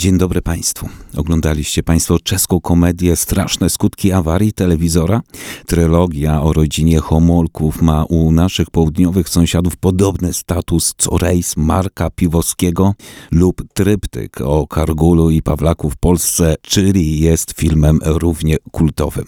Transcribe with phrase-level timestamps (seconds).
[0.00, 0.88] Dzień dobry Państwu.
[1.16, 5.22] Oglądaliście Państwo czeską komedię Straszne skutki awarii telewizora?
[5.66, 12.94] Trylogia o rodzinie Homolków ma u naszych południowych sąsiadów podobny status co rejs Marka Piwowskiego
[13.32, 19.24] lub tryptyk o Kargulu i Pawlaku w Polsce, czyli jest filmem równie kultowym.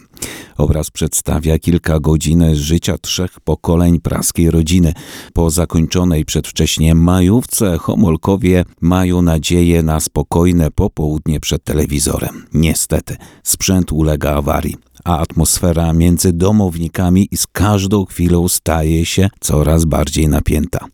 [0.57, 4.93] Obraz przedstawia kilka godzin życia trzech pokoleń praskiej rodziny.
[5.33, 12.47] Po zakończonej przedwcześnie majówce Homolkowie mają nadzieję na spokojne popołudnie przed telewizorem.
[12.55, 20.29] Niestety, sprzęt ulega awarii a atmosfera między domownikami z każdą chwilą staje się coraz bardziej
[20.29, 20.87] napięta.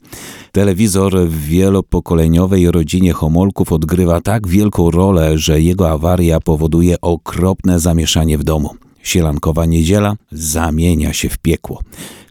[0.52, 8.38] Telewizor w wielopokoleniowej rodzinie Homolków odgrywa tak wielką rolę, że jego awaria powoduje okropne zamieszanie
[8.38, 8.87] w domu.
[9.02, 11.82] Sielankowa niedziela zamienia się w piekło.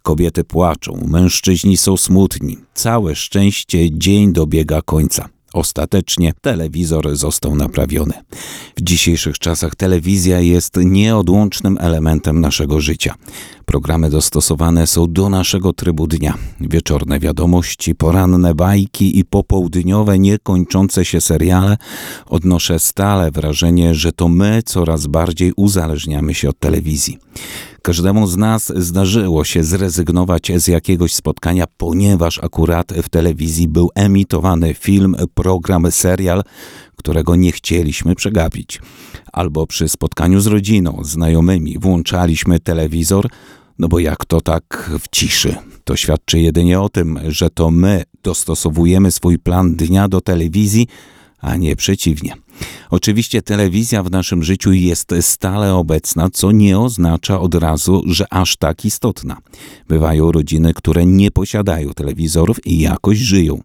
[0.01, 2.57] Kobiety płaczą, mężczyźni są smutni.
[2.73, 5.29] Całe szczęście dzień dobiega końca.
[5.53, 8.13] Ostatecznie telewizor został naprawiony.
[8.77, 13.15] W dzisiejszych czasach telewizja jest nieodłącznym elementem naszego życia.
[13.67, 16.33] Programy dostosowane są do naszego trybu dnia.
[16.61, 21.77] Wieczorne wiadomości, poranne bajki i popołudniowe, niekończące się seriale.
[22.25, 27.17] Odnoszę stale wrażenie, że to my coraz bardziej uzależniamy się od telewizji.
[27.81, 34.73] Każdemu z nas zdarzyło się zrezygnować z jakiegoś spotkania, ponieważ akurat w telewizji był emitowany
[34.73, 36.43] film, program, serial,
[36.97, 38.81] którego nie chcieliśmy przegapić.
[39.33, 43.29] Albo przy spotkaniu z rodziną, znajomymi włączaliśmy telewizor,
[43.79, 45.55] no bo jak to tak w ciszy?
[45.83, 50.87] To świadczy jedynie o tym, że to my dostosowujemy swój plan dnia do telewizji,
[51.41, 52.33] a nie przeciwnie.
[52.89, 58.57] Oczywiście telewizja w naszym życiu jest stale obecna, co nie oznacza od razu, że aż
[58.57, 59.37] tak istotna.
[59.87, 63.61] Bywają rodziny, które nie posiadają telewizorów i jakoś żyją.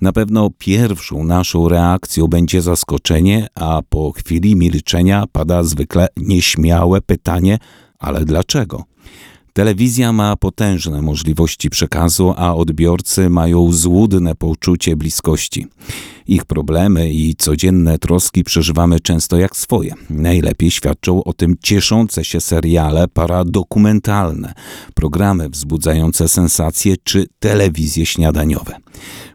[0.00, 7.58] Na pewno pierwszą naszą reakcją będzie zaskoczenie, a po chwili milczenia pada zwykle nieśmiałe pytanie:
[7.98, 8.84] ale dlaczego?
[9.52, 15.66] Telewizja ma potężne możliwości przekazu, a odbiorcy mają złudne poczucie bliskości.
[16.26, 19.94] Ich problemy i codzienne troski przeżywamy często jak swoje.
[20.10, 24.54] Najlepiej świadczą o tym cieszące się seriale paradokumentalne,
[24.94, 28.74] programy wzbudzające sensacje czy telewizje śniadaniowe.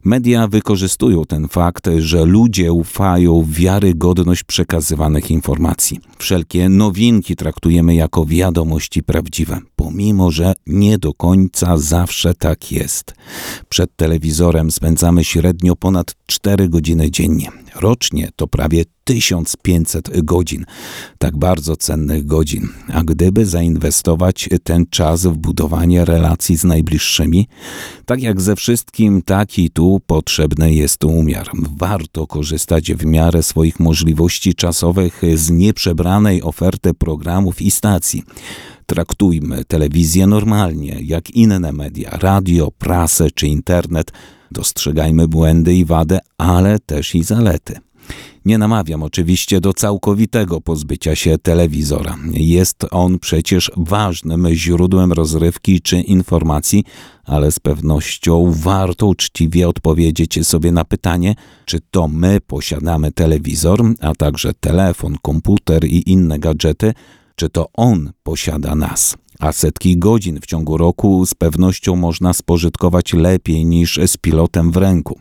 [0.04, 6.00] Media wykorzystują ten fakt, że ludzie ufają w wiarygodność przekazywanych informacji.
[6.18, 13.14] Wszelkie nowinki traktujemy jako wiadomości prawdziwe, pomimo że nie do końca zawsze tak jest.
[13.70, 17.50] Przed telewizorem spędzamy średnio ponad 4 godziny dziennie.
[17.76, 20.66] Rocznie to prawie 1500 godzin.
[21.18, 22.68] Tak bardzo cennych godzin.
[22.94, 27.48] A gdyby zainwestować ten czas w budowanie relacji z najbliższymi,
[28.06, 31.48] tak jak ze wszystkim, tak i tu potrzebny jest umiar.
[31.78, 38.24] Warto korzystać w miarę swoich możliwości czasowych z nieprzebranej oferty programów i stacji.
[38.86, 44.12] Traktujmy telewizję normalnie, jak inne media, radio, prasę czy internet.
[44.52, 47.80] Dostrzegajmy błędy i wady, ale też i zalety.
[48.46, 52.18] Nie namawiam oczywiście do całkowitego pozbycia się telewizora.
[52.32, 56.84] Jest on przecież ważnym źródłem rozrywki czy informacji,
[57.24, 64.16] ale z pewnością warto uczciwie odpowiedzieć sobie na pytanie, czy to my posiadamy telewizor, a
[64.16, 66.94] także telefon, komputer i inne gadżety,
[67.36, 69.18] czy to on posiada nas.
[69.40, 74.78] A setki godzin w ciągu roku z pewnością można spożytkować lepiej niż z pilotem w
[74.78, 75.20] ręku.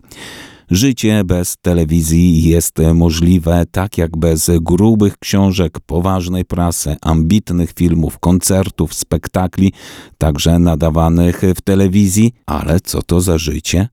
[0.70, 8.94] Życie bez telewizji jest możliwe tak jak bez grubych książek, poważnej prasy, ambitnych filmów, koncertów,
[8.94, 9.72] spektakli,
[10.18, 12.32] także nadawanych w telewizji.
[12.46, 13.88] Ale co to za życie?